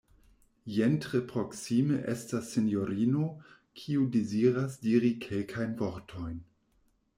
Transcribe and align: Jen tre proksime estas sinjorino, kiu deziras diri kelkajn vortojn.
Jen 0.75 0.95
tre 1.03 1.19
proksime 1.31 1.99
estas 2.13 2.49
sinjorino, 2.55 3.27
kiu 3.83 4.09
deziras 4.17 4.81
diri 4.89 5.15
kelkajn 5.29 5.79
vortojn. 5.85 6.45